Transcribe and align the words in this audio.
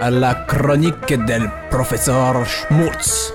à 0.00 0.10
la 0.10 0.34
chronique 0.34 1.12
del 1.26 1.50
professeur 1.70 2.46
Schmutz. 2.46 3.32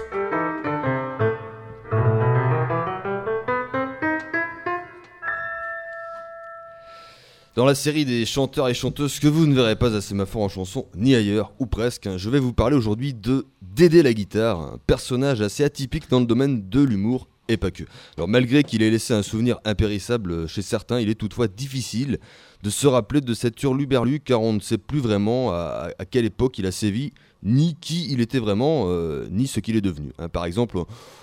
Dans 7.56 7.66
la 7.66 7.76
série 7.76 8.06
des 8.06 8.26
chanteurs 8.26 8.70
et 8.70 8.74
chanteuses 8.74 9.20
que 9.20 9.28
vous 9.28 9.46
ne 9.46 9.54
verrez 9.54 9.76
pas 9.76 9.94
à 9.94 10.02
Sémaphore 10.02 10.44
en 10.44 10.50
chanson, 10.50 10.88
ni 10.96 11.14
ailleurs, 11.16 11.52
ou 11.60 11.66
presque, 11.66 12.10
je 12.18 12.30
vais 12.30 12.40
vous 12.40 12.54
parler 12.54 12.76
aujourd'hui 12.76 13.14
de 13.14 13.46
Dédé 13.62 14.02
la 14.02 14.14
guitare, 14.14 14.60
un 14.60 14.80
personnage 14.88 15.42
assez 15.42 15.64
atypique 15.64 16.10
dans 16.10 16.20
le 16.20 16.26
domaine 16.26 16.70
de 16.70 16.82
l'humour 16.82 17.28
et 17.48 17.58
pas 17.58 17.72
que. 17.72 17.84
Alors 18.18 18.28
malgré 18.28 18.64
qu'il 18.64 18.82
ait 18.82 18.90
laissé 18.90 19.14
un 19.14 19.24
souvenir 19.24 19.60
impérissable 19.66 20.48
chez 20.48 20.62
certains, 20.62 21.00
il 21.00 21.10
est 21.10 21.16
toutefois 21.16 21.48
difficile 21.48 22.20
de 22.64 22.70
se 22.70 22.88
rappeler 22.88 23.22
de 23.22 23.34
cet 23.34 23.62
hurluberlu 23.62 24.20
car 24.20 24.42
on 24.42 24.54
ne 24.54 24.60
sait 24.60 24.78
plus 24.78 25.00
vraiment 25.00 25.52
à, 25.52 25.90
à 26.00 26.06
quelle 26.06 26.26
époque 26.26 26.58
il 26.60 26.66
a 26.66 26.72
sévi, 26.72 27.12
ni 27.44 27.76
qui 27.80 28.08
il 28.10 28.22
était 28.22 28.40
vraiment, 28.40 28.86
euh, 28.88 29.28
ni 29.30 29.48
ce 29.48 29.60
qu'il 29.60 29.76
est 29.76 29.82
devenu. 29.82 30.12
hein. 30.18 30.30
par 30.30 30.46
exemple, 30.46 30.78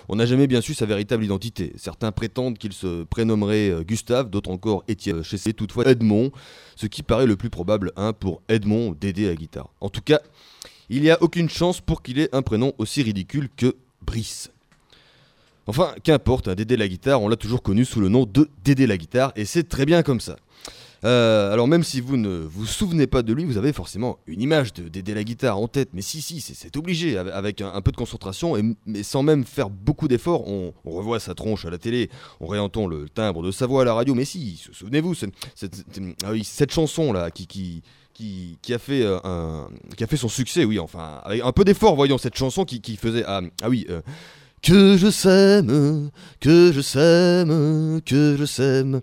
on 0.07 0.15
n'a 0.15 0.25
jamais 0.27 0.45
bien 0.45 0.61
su 0.61 0.73
sa 0.75 0.85
véritable 0.85 1.23
identité. 1.23 1.73
Certains 1.77 2.11
prétendent 2.11 2.57
qu'il 2.59 2.73
se 2.73 3.03
prénommerait 3.05 3.71
euh, 3.71 3.83
Gustave, 3.83 4.29
d'autres 4.29 4.51
encore 4.51 4.83
Étienne. 4.87 5.23
Chez 5.23 5.37
c'est 5.37 5.53
toutefois 5.53 5.89
Edmond, 5.89 6.31
ce 6.75 6.85
qui 6.85 7.01
paraît 7.01 7.25
le 7.25 7.35
plus 7.35 7.49
probable 7.49 7.91
hein, 7.95 8.13
pour 8.13 8.43
Edmond 8.47 8.95
d'aider 8.99 9.27
la 9.27 9.35
guitare. 9.35 9.69
En 9.81 9.89
tout 9.89 10.01
cas, 10.01 10.19
il 10.89 11.01
n'y 11.01 11.09
a 11.09 11.21
aucune 11.23 11.49
chance 11.49 11.81
pour 11.81 12.03
qu'il 12.03 12.19
ait 12.19 12.29
un 12.35 12.43
prénom 12.43 12.73
aussi 12.77 13.01
ridicule 13.01 13.49
que 13.57 13.75
Brice. 14.05 14.51
Enfin, 15.71 15.95
qu'importe, 16.03 16.49
hein, 16.49 16.55
Dédé 16.55 16.75
la 16.75 16.85
guitare, 16.89 17.21
on 17.21 17.29
l'a 17.29 17.37
toujours 17.37 17.63
connu 17.63 17.85
sous 17.85 18.01
le 18.01 18.09
nom 18.09 18.25
de 18.25 18.49
Dédé 18.65 18.87
la 18.87 18.97
guitare, 18.97 19.31
et 19.37 19.45
c'est 19.45 19.63
très 19.69 19.85
bien 19.85 20.03
comme 20.03 20.19
ça. 20.19 20.35
Euh, 21.05 21.53
alors 21.53 21.65
même 21.65 21.85
si 21.85 22.01
vous 22.01 22.17
ne 22.17 22.39
vous 22.39 22.65
souvenez 22.65 23.07
pas 23.07 23.21
de 23.21 23.31
lui, 23.31 23.45
vous 23.45 23.55
avez 23.55 23.71
forcément 23.71 24.19
une 24.27 24.41
image 24.41 24.73
de 24.73 24.89
Dédé 24.89 25.13
la 25.13 25.23
guitare 25.23 25.57
en 25.57 25.69
tête, 25.69 25.91
mais 25.93 26.01
si, 26.01 26.21
si, 26.21 26.41
c'est- 26.41 26.75
obligé, 26.75 27.17
avec- 27.17 27.61
un, 27.61 27.79
peu 27.81 27.93
de 27.93 27.95
concentration, 27.95 28.57
et, 28.57 28.63
mais 28.85 29.01
sans 29.01 29.23
même 29.23 29.45
faire 29.45 29.69
beaucoup 29.69 30.09
d'efforts, 30.09 30.45
on, 30.45 30.73
revoit 30.83 31.21
sa 31.21 31.35
tronche 31.35 31.63
à 31.63 31.69
la 31.69 31.77
télé, 31.77 32.09
on 32.41 32.47
réentend 32.47 32.85
le 32.85 33.07
timbre 33.07 33.41
de 33.41 33.51
sa 33.51 33.65
voix 33.65 33.83
à 33.83 33.85
la 33.85 33.93
radio, 33.93 34.13
mais 34.13 34.25
si, 34.25 34.57
sou- 34.57 34.73
souvenez-vous, 34.73 35.13
ah 36.25 36.33
cette 36.43 36.71
a 38.73 38.77
fait 38.77 39.03
euh, 39.05 39.19
qui 39.95 40.03
a 40.03 40.07
fait 40.07 40.17
son 40.17 40.27
succès, 40.27 40.65
oui, 40.65 40.79
enfin, 40.79 41.21
avec 41.23 41.41
un 41.41 41.53
peu 41.53 41.63
d'effort, 41.63 41.95
voyons, 41.95 42.17
cette 42.17 42.35
chanson 42.35 42.65
qui, 42.65 42.81
qui 42.81 42.97
faisait, 42.97 43.23
ah, 43.25 43.39
ah 43.63 43.69
oui, 43.69 43.85
euh, 43.89 44.01
que 44.61 44.95
je 44.95 45.09
sème, 45.09 46.11
que 46.39 46.71
je 46.71 46.81
sème, 46.81 47.99
que 48.05 48.35
je 48.37 48.45
sème. 48.45 49.01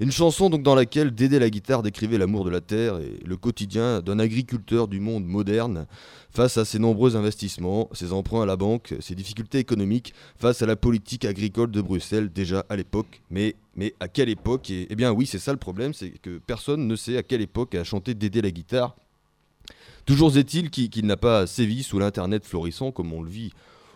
Une 0.00 0.12
chanson 0.12 0.50
donc 0.50 0.62
dans 0.62 0.74
laquelle 0.74 1.12
Dédé 1.12 1.38
la 1.38 1.48
guitare 1.48 1.82
décrivait 1.82 2.18
l'amour 2.18 2.44
de 2.44 2.50
la 2.50 2.60
terre 2.60 2.98
et 2.98 3.18
le 3.24 3.36
quotidien 3.38 4.00
d'un 4.00 4.18
agriculteur 4.18 4.86
du 4.86 5.00
monde 5.00 5.24
moderne 5.24 5.86
face 6.30 6.58
à 6.58 6.66
ses 6.66 6.78
nombreux 6.78 7.16
investissements, 7.16 7.88
ses 7.92 8.12
emprunts 8.12 8.42
à 8.42 8.46
la 8.46 8.56
banque, 8.56 8.94
ses 9.00 9.14
difficultés 9.14 9.58
économiques, 9.58 10.12
face 10.38 10.60
à 10.60 10.66
la 10.66 10.76
politique 10.76 11.24
agricole 11.24 11.70
de 11.70 11.80
Bruxelles 11.80 12.30
déjà 12.30 12.66
à 12.68 12.76
l'époque. 12.76 13.22
Mais, 13.30 13.56
mais 13.76 13.94
à 14.00 14.08
quelle 14.08 14.28
époque 14.28 14.70
Eh 14.70 14.94
bien 14.94 15.10
oui, 15.10 15.24
c'est 15.24 15.38
ça 15.38 15.52
le 15.52 15.58
problème, 15.58 15.94
c'est 15.94 16.10
que 16.10 16.38
personne 16.38 16.86
ne 16.86 16.96
sait 16.96 17.16
à 17.16 17.22
quelle 17.22 17.40
époque 17.40 17.74
a 17.74 17.82
chanté 17.82 18.12
Dédé 18.12 18.42
la 18.42 18.50
guitare. 18.50 18.94
Toujours 20.04 20.36
est-il 20.36 20.70
qu'il 20.70 21.06
n'a 21.06 21.16
pas 21.16 21.46
sévi 21.46 21.82
sous 21.82 21.98
l'Internet 21.98 22.44
florissant 22.44 22.92
comme 22.92 23.12
on 23.14 23.22
le 23.22 23.30
vit 23.30 23.52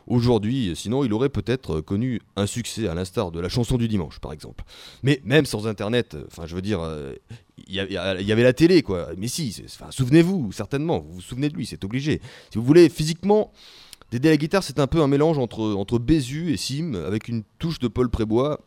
aujourd'hui, 0.06 0.72
sinon 0.74 1.04
il 1.04 1.12
aurait 1.12 1.28
peut-être 1.28 1.80
connu 1.80 2.20
un 2.36 2.46
succès 2.46 2.88
à 2.88 2.94
l'instar 2.94 3.30
de 3.30 3.40
la 3.40 3.48
chanson 3.48 3.76
du 3.76 3.88
dimanche 3.88 4.18
par 4.18 4.32
exemple. 4.32 4.64
Mais 5.02 5.20
même 5.24 5.46
sans 5.46 5.66
Internet, 5.66 6.16
enfin 6.26 6.46
je 6.46 6.54
veux 6.54 6.62
dire, 6.62 6.80
euh, 6.80 7.14
il 7.68 7.74
y, 7.74 8.32
avait 8.32 8.42
la 8.42 8.52
télé 8.52 8.82
quoi. 8.82 9.08
Mais 9.16 9.28
si, 9.28 9.64
souvenez-vous 9.90 10.52
certainement, 10.52 11.00
vous 11.00 11.14
vous 11.14 11.20
souvenez 11.20 11.48
de 11.48 11.54
lui, 11.54 11.66
c'est 11.66 11.84
obligé. 11.84 12.20
Si 12.50 12.58
vous 12.58 12.64
voulez, 12.64 12.88
physiquement, 12.88 13.52
Dédé 14.10 14.28
la 14.28 14.36
guitare 14.36 14.62
c'est 14.62 14.78
un 14.78 14.86
peu 14.86 15.00
un 15.00 15.06
mélange 15.06 15.38
entre, 15.38 15.62
entre 15.74 15.98
Bézu 15.98 16.52
et 16.52 16.58
Sim 16.58 16.94
avec 16.94 17.28
une 17.28 17.44
touche 17.58 17.78
de 17.78 17.88
Paul 17.88 18.10
Prébois. 18.10 18.60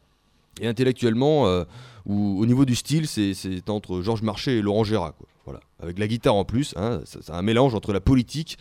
Et 0.59 0.68
intellectuellement, 0.68 1.48
euh, 1.48 1.66
ou 2.06 2.40
au 2.40 2.46
niveau 2.46 2.66
du 2.66 2.76
style, 2.76 3.08
c'est 3.08 3.70
entre 3.70 4.02
Georges 4.02 4.22
Marchais 4.22 4.58
et 4.58 4.62
Laurent 4.62 4.84
Gérard. 4.84 5.14
Quoi. 5.16 5.28
Voilà. 5.46 5.60
Avec 5.80 6.00
la 6.00 6.08
guitare 6.08 6.36
en 6.36 6.46
plus, 6.46 6.74
hein, 6.76 7.02
c'est 7.06 7.30
un 7.30 7.42
mélange 7.42 7.76
entre 7.76 7.94
la 7.94 8.02
politique 8.02 8.58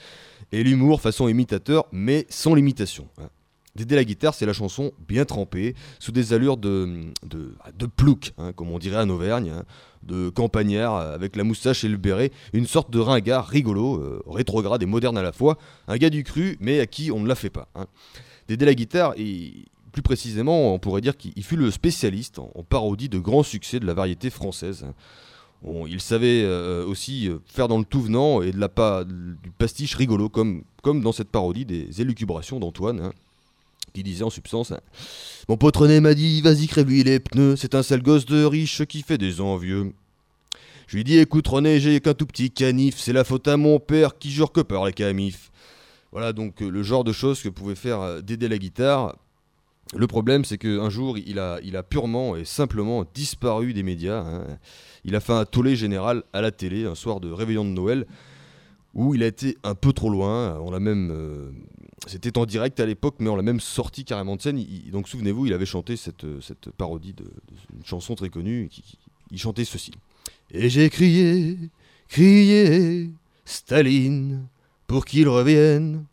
et 0.53 0.63
l'humour 0.63 1.01
façon 1.01 1.29
imitateur, 1.29 1.87
mais 1.93 2.27
sans 2.29 2.55
limitation. 2.55 3.09
hein. 3.19 3.29
Dédé 3.77 3.97
la 3.97 4.05
guitare, 4.05 4.35
c'est 4.35 4.47
la 4.47 4.53
chanson 4.53 4.93
bien 5.09 5.25
trempée, 5.25 5.75
sous 5.99 6.13
des 6.13 6.33
allures 6.33 6.57
de, 6.57 7.07
de, 7.25 7.87
plouc, 7.87 8.33
hein, 8.39 8.53
comme 8.53 8.71
on 8.71 8.79
dirait 8.79 9.03
en 9.03 9.11
Auvergne, 9.11 9.53
de 10.05 10.29
campagnard, 10.29 10.95
euh, 10.95 11.15
avec 11.15 11.35
la 11.35 11.43
moustache 11.43 11.83
et 11.83 11.89
le 11.89 11.97
béret, 11.97 12.31
une 12.53 12.67
sorte 12.67 12.93
de 12.93 13.01
ringard 13.01 13.49
rigolo, 13.49 13.97
euh, 13.97 14.23
rétrograde 14.29 14.81
et 14.85 14.87
moderne 14.87 15.19
à 15.19 15.23
la 15.23 15.33
fois, 15.33 15.59
un 15.89 15.97
gars 15.97 16.11
du 16.11 16.23
cru, 16.23 16.57
mais 16.61 16.79
à 16.79 16.87
qui 16.87 17.11
on 17.11 17.19
ne 17.19 17.27
la 17.27 17.35
fait 17.35 17.51
pas. 17.51 17.69
Dédé 18.47 18.65
la 18.65 18.75
guitare, 18.75 19.15
et 19.17 19.65
plus 19.91 20.03
précisément, 20.03 20.73
on 20.73 20.79
pourrait 20.79 21.01
dire 21.01 21.17
qu'il 21.17 21.43
fut 21.43 21.57
le 21.57 21.73
spécialiste 21.73 22.39
en, 22.39 22.53
en 22.55 22.63
parodie 22.63 23.09
de 23.09 23.19
grands 23.19 23.43
succès 23.43 23.81
de 23.81 23.87
la 23.87 23.95
variété 23.95 24.31
française. 24.31 24.87
Il 25.87 26.01
savait 26.01 26.43
euh, 26.45 26.85
aussi 26.87 27.29
euh, 27.29 27.39
faire 27.47 27.69
dans 27.69 27.79
le 27.79 27.85
tout 27.85 28.03
venant 28.03 28.43
et 28.43 28.53
de 28.53 28.59
la 28.59 28.69
du 29.05 29.51
pastiche 29.51 29.95
rigolo, 29.95 30.29
comme, 30.29 30.65
dans 30.85 31.13
cette 31.13 31.31
parodie 31.31 31.65
des 31.65 32.01
élucubrations 32.01 32.61
d'Antoine, 32.61 33.01
hein, 33.01 33.13
qui 33.95 34.03
disait 34.03 34.25
en 34.25 34.31
substance 34.31 34.73
hein, 34.73 34.81
Mon 35.49 35.57
pote 35.57 35.77
René 35.77 36.01
m'a 36.01 36.15
dit, 36.15 36.43
vas-y, 36.43 36.67
crève-lui 36.67 37.05
les 37.05 37.21
pneus, 37.21 37.57
c'est 37.57 37.75
un 37.75 37.83
sale 37.83 38.03
gosse 38.03 38.27
de 38.27 38.45
riche 38.45 38.85
qui 38.85 39.03
fait 39.03 39.19
des 39.19 39.41
envieux. 39.41 39.93
Je 40.87 40.97
lui 40.97 41.05
dis, 41.05 41.19
écoute 41.19 41.49
René, 41.49 41.81
j'ai 41.81 41.99
qu'un 42.01 42.15
tout 42.15 42.27
petit 42.27 42.51
canif, 42.51 42.99
c'est 42.99 43.15
la 43.15 43.25
faute 43.25 43.49
à 43.49 43.57
mon 43.57 43.79
père 43.79 44.19
qui 44.19 44.31
jure 44.31 44.53
que 44.53 44.61
par 44.61 44.85
les 44.85 44.93
camifs. 44.93 45.51
Voilà 46.13 46.33
donc 46.33 46.63
euh, 46.63 46.69
le 46.69 46.83
genre 46.83 47.05
de 47.05 47.13
choses 47.13 47.43
que 47.43 47.49
pouvait 47.49 47.75
faire 47.75 48.23
Dédé 48.23 48.49
la 48.49 48.59
guitare. 48.59 49.17
Le 49.97 50.07
problème, 50.07 50.45
c'est 50.45 50.59
qu'un 50.59 50.89
jour, 50.91 51.19
il 51.19 51.39
a, 51.39 51.83
purement 51.83 52.37
et 52.37 52.45
simplement 52.45 53.05
disparu 53.15 53.75
des 53.75 53.83
médias. 53.83 54.21
hein. 54.21 54.47
Il 55.05 55.15
a 55.15 55.21
fait 55.21 55.33
un 55.35 55.45
tollé 55.45 55.77
général 55.77 56.23
à 56.33 56.41
la 56.41 56.51
télé 56.51 56.87
un 56.87 56.95
soir 56.95 57.21
de 57.21 57.31
réveillon 57.31 57.65
de 57.65 57.71
Noël 57.71 58.07
où 58.95 59.15
il 59.15 59.23
a 59.23 59.27
été 59.27 59.57
un 59.63 59.75
peu 59.75 59.93
trop 59.93 60.09
loin. 60.09 60.59
On 60.61 60.71
l'a 60.71 60.81
même, 60.81 61.11
euh, 61.13 61.51
c'était 62.07 62.39
en 62.39 62.47
direct 62.47 62.81
à 62.81 62.87
l'époque, 62.87 63.17
mais 63.19 63.29
on 63.29 63.37
l'a 63.37 63.43
même 63.43 63.61
sorti 63.61 64.05
carrément 64.05 64.37
de 64.37 64.41
scène. 64.43 64.65
Donc 64.91 65.09
souvenez-vous, 65.09 65.47
il 65.47 65.53
avait 65.53 65.67
chanté 65.67 65.97
cette, 65.97 66.25
euh, 66.25 66.41
parodie 66.77 67.13
de, 67.13 67.25
de- 67.25 67.77
une 67.77 67.85
chanson 67.85 68.15
très 68.15 68.31
connue. 68.31 68.71
Il 69.31 69.39
chantait 69.39 69.65
ceci. 69.65 69.93
Et 70.51 70.71
j'ai 70.71 70.89
crié, 70.91 71.59
crié, 72.09 73.11
Staline, 73.45 74.47
pour 74.87 75.05
qu'il 75.05 75.29
revienne. 75.29 76.05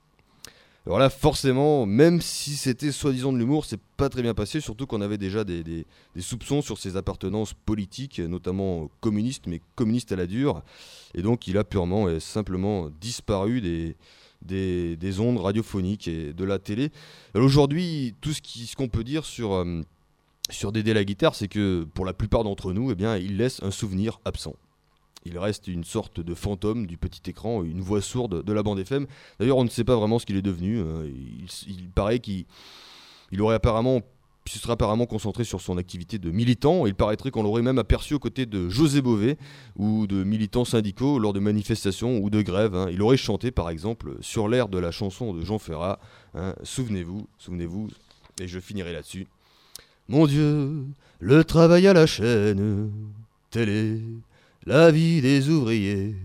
Alors 0.88 0.98
là, 0.98 1.12
forcément, 1.12 1.86
même 1.86 2.22
si 2.22 2.56
c'était 2.56 2.92
soi-disant 2.92 3.32
de 3.32 3.38
l'humour, 3.38 3.66
c'est 3.66 3.80
pas 3.98 4.10
très 4.10 4.24
bien 4.24 4.34
passé, 4.34 4.60
surtout 4.60 4.88
qu'on 4.88 5.02
avait 5.02 5.20
déjà 5.20 5.44
des, 5.44 5.64
des- 5.64 5.86
soupçons 6.20 6.64
sur 6.64 6.80
ses 6.80 6.98
appartenances 6.98 7.54
politiques, 7.54 8.20
notamment 8.20 8.90
communistes, 9.00 9.46
mais 9.46 9.62
communistes 9.76 10.12
à 10.12 10.16
la 10.16 10.26
dure. 10.26 10.64
Et 11.14 11.22
donc, 11.22 11.48
il 11.48 11.58
a 11.60 11.64
purement 11.64 12.10
et 12.10 12.20
simplement 12.20 12.90
disparu 13.00 13.62
des, 13.62 13.96
des, 14.42 14.96
des 14.96 15.20
ondes 15.20 15.38
radiophoniques 15.38 16.08
et 16.08 16.34
de 16.34 16.44
la 16.44 16.58
télé. 16.58 16.90
Aujourd'hui, 17.36 18.16
tout 18.20 18.34
ce 18.34 18.76
qu'on 18.76 18.88
peut 18.90 19.04
dire 19.04 19.24
sur, 19.24 19.54
euh, 19.54 19.82
sur 20.50 20.72
Dédé 20.72 20.96
la 20.96 21.04
guitare, 21.04 21.36
c'est 21.36 21.48
que 21.48 21.86
pour 21.94 22.06
la 22.06 22.14
plupart 22.14 22.44
d'entre 22.44 22.74
nous, 22.74 22.92
eh 22.92 22.96
bien, 22.96 23.18
il 23.18 23.38
laisse 23.38 23.62
un 23.62 23.72
souvenir 23.72 24.20
absent. 24.26 24.56
Il 25.26 25.38
reste 25.38 25.68
une 25.68 25.84
sorte 25.84 26.20
de 26.20 26.34
fantôme 26.34 26.88
du 26.88 26.98
petit 26.98 27.30
écran, 27.30 27.64
une 27.64 27.82
voix 27.82 28.02
sourde 28.02 28.44
de 28.44 28.54
la 28.54 28.64
bande 28.64 28.80
FM. 28.80 29.06
D'ailleurs, 29.40 29.58
on 29.58 29.64
ne 29.64 29.70
sait 29.70 29.84
pas 29.84 29.96
vraiment 29.96 30.18
ce 30.20 30.26
qu'il 30.26 30.36
est 30.36 30.42
devenu. 30.42 30.80
hein. 30.80 31.04
Il, 31.68 31.90
paraît 31.90 32.20
qu'il 32.20 32.46
il 33.32 33.42
aurait 33.42 33.56
apparemment, 33.56 34.02
serait 34.48 34.74
apparemment 34.74 35.06
concentré 35.06 35.44
sur 35.44 35.62
son 35.62 35.78
activité 35.78 36.18
de 36.18 36.32
militant. 36.32 36.86
Il 36.88 36.96
paraîtrait 36.96 37.30
qu'on 37.30 37.44
l'aurait 37.44 37.62
même 37.62 37.78
aperçu 37.78 38.16
aux 38.16 38.20
côtés 38.20 38.46
de 38.48 38.68
José 38.68 39.02
Bové 39.02 39.38
ou 39.78 40.08
de 40.08 40.24
militants 40.24 40.66
syndicaux 40.66 41.20
lors 41.20 41.34
de 41.34 41.40
manifestations 41.40 42.18
ou 42.18 42.30
de 42.32 42.42
grèves. 42.42 42.74
hein. 42.76 42.88
Il 42.92 43.02
aurait 43.04 43.16
chanté, 43.18 43.52
par 43.52 43.70
exemple, 43.70 44.16
sur 44.22 44.48
l'air 44.50 44.68
de 44.70 44.80
la 44.80 44.92
chanson 44.92 45.34
de 45.34 45.46
Jean 45.46 45.60
Ferrat. 45.60 46.00
hein. 46.34 46.56
Souvenez-vous, 46.64 47.28
souvenez-vous, 47.38 47.90
et 48.42 48.48
je 48.48 48.60
finirai 48.60 48.92
là-dessus. 48.92 49.28
Mon 50.10 50.26
Dieu, 50.26 50.84
le 51.20 51.44
travail 51.44 51.86
à 51.88 51.94
la 51.94 52.08
chaîne, 52.08 52.92
est 53.56 54.00
la 54.66 54.92
vie 54.92 55.22
des 55.22 55.50
ouvriers, 55.50 56.16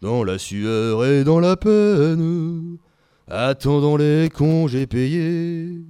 dans 0.00 0.22
la 0.22 0.38
sueur 0.38 1.04
et 1.04 1.24
dans 1.24 1.40
la 1.40 1.56
peine, 1.56 2.78
attendant 3.26 3.96
les 3.96 4.28
congés 4.30 4.86
payés. 4.86 5.80